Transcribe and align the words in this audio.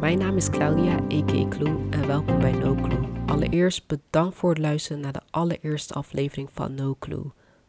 Mijn 0.00 0.18
naam 0.18 0.36
is 0.36 0.50
Claudia, 0.50 0.92
a.k.a. 0.92 1.48
Clue, 1.48 1.88
en 1.90 2.06
welkom 2.06 2.38
bij 2.38 2.52
No 2.52 2.74
Clue. 2.74 3.08
Allereerst 3.26 3.86
bedankt 3.86 4.36
voor 4.36 4.50
het 4.50 4.58
luisteren 4.58 5.00
naar 5.00 5.12
de 5.12 5.20
allereerste 5.30 5.94
aflevering 5.94 6.48
van 6.52 6.74
No 6.74 6.96
Clue. 6.98 7.24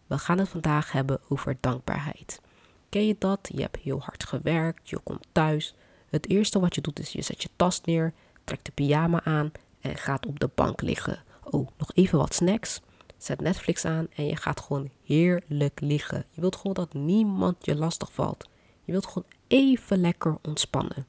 We 0.07 0.17
gaan 0.17 0.38
het 0.38 0.49
vandaag 0.49 0.91
hebben 0.91 1.20
over 1.29 1.57
dankbaarheid. 1.59 2.41
Ken 2.89 3.07
je 3.07 3.15
dat? 3.20 3.49
Je 3.54 3.62
hebt 3.62 3.78
heel 3.78 3.99
hard 3.99 4.23
gewerkt, 4.23 4.89
je 4.89 4.99
komt 5.04 5.28
thuis. 5.31 5.75
Het 6.09 6.29
eerste 6.29 6.59
wat 6.59 6.75
je 6.75 6.81
doet 6.81 6.99
is 6.99 7.12
je 7.12 7.21
zet 7.21 7.41
je 7.41 7.49
tas 7.55 7.81
neer, 7.81 8.13
trekt 8.44 8.66
de 8.66 8.72
pyjama 8.72 9.24
aan 9.24 9.52
en 9.82 9.98
gaat 9.98 10.26
op 10.26 10.40
de 10.40 10.50
bank 10.56 10.82
liggen. 10.82 11.24
Oh, 11.44 11.68
nog 11.78 11.92
even 11.94 12.18
wat 12.18 12.34
snacks. 12.34 12.82
Zet 13.18 13.42
Netflix 13.42 13.86
aan 13.86 14.08
en 14.16 14.26
je 14.26 14.36
gaat 14.36 14.60
gewoon 14.60 14.90
heerlijk 15.04 15.79
liggen. 15.79 16.26
Je 16.30 16.41
wilt 16.41 16.55
gewoon 16.55 16.73
dat 16.73 16.94
niemand 16.94 17.66
je 17.66 17.76
lastig 17.76 18.12
valt. 18.13 18.50
Je 18.84 18.91
wilt 18.91 19.08
gewoon 19.08 19.27
even 19.48 20.02
lekker 20.02 20.38
ontspannen. 20.41 21.05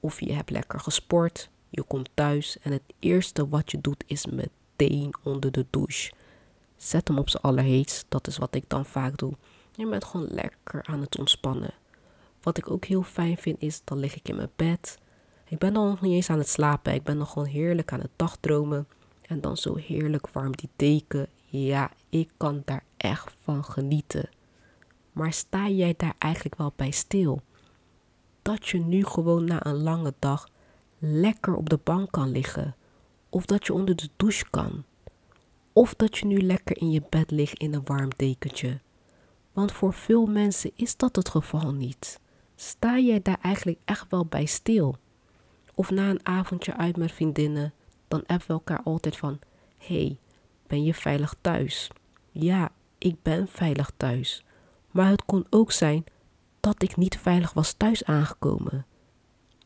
Of 0.00 0.20
je 0.20 0.32
hebt 0.32 0.50
lekker 0.50 0.80
gesport, 0.80 1.50
je 1.68 1.82
komt 1.82 2.10
thuis 2.14 2.58
en 2.58 2.72
het 2.72 2.82
eerste 2.98 3.48
wat 3.48 3.70
je 3.70 3.80
doet 3.80 4.04
is 4.06 4.26
meteen 4.26 5.14
onder 5.22 5.52
de 5.52 5.66
douche. 5.70 6.12
Zet 6.76 7.08
hem 7.08 7.18
op 7.18 7.28
z'n 7.28 7.36
allerheetst, 7.36 8.04
dat 8.08 8.26
is 8.26 8.38
wat 8.38 8.54
ik 8.54 8.64
dan 8.66 8.86
vaak 8.86 9.18
doe. 9.18 9.32
Je 9.74 9.88
bent 9.88 10.04
gewoon 10.04 10.26
lekker 10.30 10.86
aan 10.86 11.00
het 11.00 11.18
ontspannen. 11.18 11.74
Wat 12.42 12.58
ik 12.58 12.70
ook 12.70 12.84
heel 12.84 13.02
fijn 13.02 13.36
vind 13.36 13.62
is, 13.62 13.80
dan 13.84 13.98
lig 13.98 14.16
ik 14.16 14.28
in 14.28 14.36
mijn 14.36 14.50
bed. 14.56 14.98
Ik 15.44 15.58
ben 15.58 15.74
dan 15.74 15.88
nog 15.88 16.00
niet 16.00 16.12
eens 16.12 16.30
aan 16.30 16.38
het 16.38 16.48
slapen, 16.48 16.94
ik 16.94 17.02
ben 17.02 17.18
nog 17.18 17.32
gewoon 17.32 17.48
heerlijk 17.48 17.92
aan 17.92 18.00
het 18.00 18.10
dagdromen. 18.16 18.86
En 19.22 19.40
dan 19.40 19.56
zo 19.56 19.76
heerlijk 19.76 20.28
warm 20.28 20.56
die 20.56 20.68
deken. 20.76 21.28
Ja, 21.44 21.90
ik 22.08 22.30
kan 22.36 22.62
daar 22.64 22.84
echt 22.96 23.34
van 23.42 23.64
genieten. 23.64 24.28
Maar 25.12 25.32
sta 25.32 25.68
jij 25.68 25.94
daar 25.96 26.14
eigenlijk 26.18 26.56
wel 26.56 26.72
bij 26.76 26.90
stil? 26.90 27.42
Dat 28.42 28.68
je 28.68 28.78
nu 28.78 29.04
gewoon 29.04 29.44
na 29.44 29.66
een 29.66 29.82
lange 29.82 30.14
dag 30.18 30.48
lekker 30.98 31.54
op 31.54 31.68
de 31.68 31.78
bank 31.84 32.10
kan 32.10 32.30
liggen. 32.30 32.76
Of 33.28 33.46
dat 33.46 33.66
je 33.66 33.72
onder 33.72 33.96
de 33.96 34.08
douche 34.16 34.50
kan. 34.50 34.84
Of 35.72 35.94
dat 35.94 36.18
je 36.18 36.26
nu 36.26 36.42
lekker 36.42 36.76
in 36.76 36.90
je 36.90 37.02
bed 37.08 37.30
ligt 37.30 37.58
in 37.58 37.74
een 37.74 37.84
warm 37.84 38.10
dekentje. 38.16 38.80
Want 39.52 39.72
voor 39.72 39.92
veel 39.94 40.26
mensen 40.26 40.70
is 40.74 40.96
dat 40.96 41.16
het 41.16 41.28
geval 41.28 41.72
niet. 41.72 42.20
Sta 42.54 42.98
jij 42.98 43.22
daar 43.22 43.38
eigenlijk 43.42 43.78
echt 43.84 44.06
wel 44.10 44.24
bij 44.24 44.44
stil? 44.44 44.96
Of 45.74 45.90
na 45.90 46.10
een 46.10 46.26
avondje 46.26 46.76
uit 46.76 46.96
met 46.96 47.12
vriendinnen, 47.12 47.72
dan 48.08 48.26
appen 48.26 48.46
we 48.46 48.52
elkaar 48.52 48.82
altijd 48.82 49.16
van: 49.16 49.38
hey, 49.78 50.18
ben 50.66 50.84
je 50.84 50.94
veilig 50.94 51.34
thuis? 51.40 51.90
Ja, 52.30 52.72
ik 52.98 53.22
ben 53.22 53.48
veilig 53.48 53.92
thuis. 53.96 54.44
Maar 54.90 55.10
het 55.10 55.24
kon 55.24 55.46
ook 55.50 55.72
zijn 55.72 56.04
dat 56.60 56.82
ik 56.82 56.96
niet 56.96 57.18
veilig 57.18 57.52
was 57.52 57.72
thuis 57.72 58.04
aangekomen. 58.04 58.86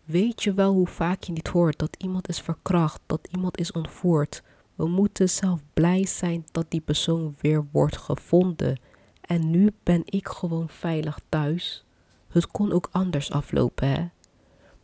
Weet 0.04 0.42
je 0.42 0.54
wel 0.54 0.72
hoe 0.72 0.86
vaak 0.86 1.22
je 1.22 1.32
niet 1.32 1.48
hoort 1.48 1.78
dat 1.78 1.96
iemand 1.98 2.28
is 2.28 2.40
verkracht, 2.40 3.00
dat 3.06 3.28
iemand 3.30 3.58
is 3.58 3.72
ontvoerd? 3.72 4.42
We 4.74 4.86
moeten 4.88 5.28
zelf 5.28 5.60
blij 5.74 6.06
zijn 6.06 6.44
dat 6.52 6.70
die 6.70 6.80
persoon 6.80 7.34
weer 7.40 7.66
wordt 7.72 7.96
gevonden. 7.96 8.80
En 9.20 9.50
nu 9.50 9.72
ben 9.82 10.02
ik 10.04 10.28
gewoon 10.28 10.68
veilig 10.68 11.18
thuis. 11.28 11.84
Het 12.28 12.46
kon 12.46 12.72
ook 12.72 12.88
anders 12.92 13.30
aflopen, 13.30 13.88
hè? 13.88 14.08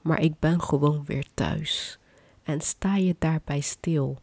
Maar 0.00 0.20
ik 0.20 0.38
ben 0.38 0.62
gewoon 0.62 1.04
weer 1.04 1.26
thuis. 1.34 1.98
En 2.42 2.60
sta 2.60 2.96
je 2.96 3.16
daarbij 3.18 3.60
stil? 3.60 4.18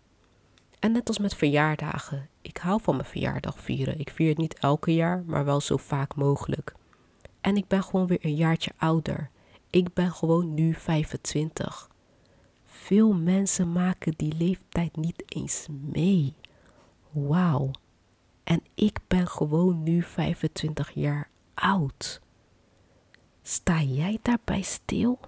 En 0.80 0.92
net 0.92 1.08
als 1.08 1.20
met 1.20 1.36
verjaardagen. 1.36 2.30
Ik 2.42 2.58
hou 2.58 2.82
van 2.82 2.96
mijn 2.96 3.08
verjaardag 3.08 3.60
vieren. 3.60 4.00
Ik 4.00 4.10
vier 4.10 4.30
het 4.30 4.38
niet 4.38 4.60
elke 4.60 4.94
jaar, 4.94 5.24
maar 5.26 5.46
wel 5.46 5.62
zo 5.62 5.78
vaak 5.78 6.16
mogelijk. 6.16 6.76
En 7.42 7.58
ik 7.58 7.68
ben 7.68 7.84
gewoon 7.84 8.08
weer 8.08 8.26
een 8.26 8.36
jaartje 8.36 8.72
ouder. 8.78 9.30
Ik 9.70 9.94
ben 9.94 10.12
gewoon 10.12 10.54
nu 10.54 10.74
25. 10.74 11.90
Veel 12.66 13.14
mensen 13.14 13.72
maken 13.72 14.14
die 14.18 14.34
leeftijd 14.38 14.96
niet 14.96 15.24
eens 15.26 15.68
mee. 15.92 16.34
Wauw. 17.12 17.72
En 18.44 18.64
ik 18.74 19.00
ben 19.08 19.28
gewoon 19.28 19.84
nu 19.84 20.04
25 20.04 20.92
jaar 20.94 21.30
oud. 21.54 22.22
Sta 23.42 23.82
jij 23.82 24.20
daarbij 24.22 24.61
stil? 24.61 25.20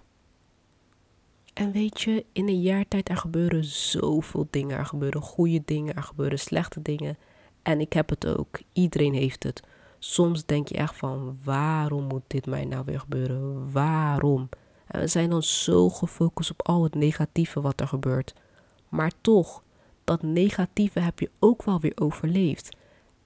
En 1.53 1.71
weet 1.71 2.01
je, 2.01 2.25
in 2.31 2.47
een 2.47 2.61
jaar 2.61 2.87
tijd 2.87 3.09
er 3.09 3.17
gebeuren 3.17 3.63
zoveel 3.65 4.47
dingen. 4.49 4.77
Er 4.77 4.85
gebeuren 4.85 5.21
goede 5.21 5.61
dingen, 5.65 5.95
er 5.95 6.03
gebeuren 6.03 6.39
slechte 6.39 6.81
dingen. 6.81 7.17
En 7.61 7.79
ik 7.79 7.93
heb 7.93 8.09
het 8.09 8.27
ook. 8.27 8.59
Iedereen 8.73 9.13
heeft 9.13 9.43
het. 9.43 9.63
Soms 9.99 10.45
denk 10.45 10.67
je 10.67 10.75
echt 10.75 10.95
van, 10.95 11.37
waarom 11.43 12.03
moet 12.03 12.23
dit 12.27 12.45
mij 12.45 12.65
nou 12.65 12.85
weer 12.85 12.99
gebeuren? 12.99 13.71
Waarom? 13.71 14.49
En 14.87 14.99
we 14.99 15.07
zijn 15.07 15.29
dan 15.29 15.43
zo 15.43 15.89
gefocust 15.89 16.51
op 16.51 16.67
al 16.67 16.83
het 16.83 16.95
negatieve 16.95 17.61
wat 17.61 17.79
er 17.79 17.87
gebeurt. 17.87 18.33
Maar 18.89 19.11
toch, 19.21 19.63
dat 20.03 20.21
negatieve 20.21 20.99
heb 20.99 21.19
je 21.19 21.29
ook 21.39 21.63
wel 21.63 21.79
weer 21.79 21.93
overleefd. 21.95 22.75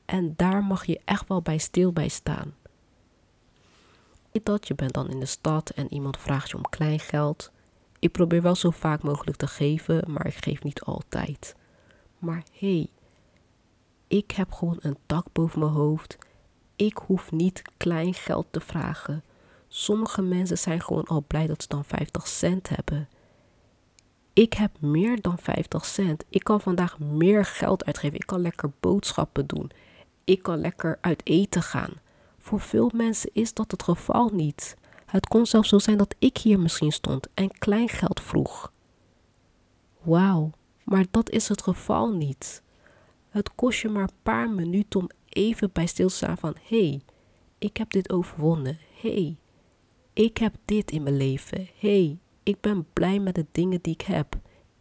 En 0.06 0.34
daar 0.36 0.64
mag 0.64 0.86
je 0.86 1.02
echt 1.06 1.28
wel 1.28 1.42
bij 1.42 1.58
stil 1.58 1.94
bij 1.94 2.08
staan. 2.08 2.54
Dat 4.44 4.68
je 4.68 4.76
bent 4.76 4.94
dan 4.94 5.10
in 5.10 5.20
de 5.20 5.26
stad 5.26 5.70
en 5.70 5.94
iemand 5.94 6.18
vraagt 6.18 6.50
je 6.50 6.56
om 6.56 6.70
klein 6.70 7.00
geld. 7.00 7.52
Ik 8.00 8.12
probeer 8.12 8.42
wel 8.42 8.56
zo 8.56 8.70
vaak 8.70 9.04
mogelijk 9.04 9.38
te 9.38 9.48
geven, 9.48 10.04
maar 10.08 10.28
ik 10.28 10.36
geef 10.36 10.64
niet 10.64 10.82
altijd. 10.82 11.56
Maar 12.20 12.44
hé, 12.52 12.76
hey, 12.76 12.90
ik 14.08 14.32
heb 14.32 14.52
gewoon 14.52 14.78
een 14.82 14.98
dak 15.06 15.26
boven 15.32 15.60
mijn 15.60 15.72
hoofd. 15.72 16.18
Ik 16.76 16.98
hoef 16.98 17.32
niet 17.32 17.62
klein 17.78 18.14
geld 18.14 18.46
te 18.52 18.60
vragen. 18.60 19.24
Sommige 19.68 20.22
mensen 20.22 20.58
zijn 20.58 20.82
gewoon 20.82 21.04
al 21.06 21.24
blij 21.28 21.48
dat 21.48 21.62
ze 21.62 21.68
dan 21.68 21.86
50 21.86 22.28
cent 22.28 22.70
hebben. 22.70 23.08
Ik 24.34 24.54
heb 24.54 24.82
meer 24.82 25.22
dan 25.22 25.38
50 25.38 25.86
cent. 25.86 26.24
Ik 26.30 26.44
kan 26.44 26.62
vandaag 26.62 27.00
meer 27.00 27.46
geld 27.46 27.86
uitgeven. 27.86 28.16
Ik 28.16 28.26
kan 28.26 28.42
lekker 28.42 28.72
boodschappen 28.80 29.48
doen. 29.48 29.72
Ik 30.24 30.44
kan 30.44 30.60
lekker 30.60 30.98
uit 31.02 31.22
eten 31.24 31.62
gaan. 31.62 31.92
Voor 32.38 32.60
veel 32.60 32.92
mensen 32.94 33.30
is 33.34 33.54
dat 33.54 33.72
het 33.72 33.84
geval 33.84 34.30
niet. 34.30 34.78
Het 35.06 35.28
kon 35.28 35.46
zelfs 35.46 35.70
zo 35.70 35.80
zijn 35.80 35.98
dat 35.98 36.16
ik 36.20 36.38
hier 36.38 36.60
misschien 36.60 36.92
stond 36.92 37.28
en 37.34 37.52
kleingeld 37.52 38.22
vroeg. 38.22 38.72
Wauw, 40.02 40.52
maar 40.84 41.06
dat 41.12 41.30
is 41.30 41.48
het 41.48 41.62
geval 41.62 42.12
niet. 42.12 42.62
Het 43.30 43.56
kost 43.56 43.82
je 43.82 43.90
maar 43.90 44.04
een 44.04 44.22
paar 44.24 44.50
minuten 44.50 45.00
om 45.00 45.10
even 45.34 45.70
bij 45.74 45.86
stil 45.86 46.08
te 46.08 46.16
staan 46.16 46.38
van 46.38 46.56
hey, 46.68 47.02
ik 47.58 47.78
heb 47.78 47.92
dit 47.92 48.12
overwonnen. 48.12 48.78
Hey, 49.02 49.38
ik 50.14 50.38
heb 50.38 50.56
dit 50.66 50.92
in 50.92 51.04
mijn 51.04 51.18
leven. 51.18 51.68
Hey, 51.80 52.18
ik 52.44 52.62
ben 52.62 52.88
blij 52.94 53.20
met 53.20 53.36
de 53.36 53.46
dingen 53.52 53.82
die 53.82 53.94
ik 53.94 54.02
heb. 54.02 54.36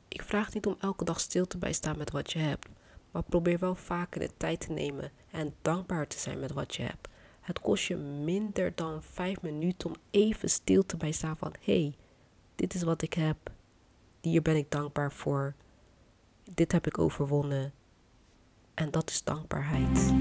Ik 0.08 0.22
vraag 0.22 0.54
niet 0.54 0.66
om 0.66 0.76
elke 0.80 1.04
dag 1.04 1.20
stil 1.20 1.46
te 1.46 1.58
bijstaan 1.58 1.98
met 1.98 2.10
wat 2.10 2.32
je 2.32 2.38
hebt, 2.38 2.68
maar 3.10 3.22
probeer 3.22 3.58
wel 3.58 3.74
vaker 3.74 4.20
de 4.20 4.30
tijd 4.36 4.60
te 4.60 4.72
nemen 4.72 5.10
en 5.30 5.54
dankbaar 5.62 6.06
te 6.06 6.18
zijn 6.18 6.40
met 6.40 6.52
wat 6.52 6.74
je 6.74 6.82
hebt. 6.82 7.08
Het 7.40 7.60
kost 7.60 7.84
je 7.84 7.96
minder 7.96 8.72
dan 8.74 9.02
vijf 9.02 9.42
minuten 9.42 9.88
om 9.88 9.96
even 10.10 10.50
stil 10.50 10.86
te 10.86 10.96
bijstaan 10.96 11.36
van 11.36 11.54
hey, 11.60 11.94
dit 12.54 12.74
is 12.74 12.82
wat 12.82 13.02
ik 13.02 13.12
heb. 13.12 13.36
Hier 14.20 14.42
ben 14.42 14.56
ik 14.56 14.70
dankbaar 14.70 15.12
voor. 15.12 15.54
Dit 16.54 16.72
heb 16.72 16.86
ik 16.86 16.98
overwonnen. 16.98 17.72
En 18.74 18.90
dat 18.90 19.10
is 19.10 19.22
dankbaarheid. 19.24 20.12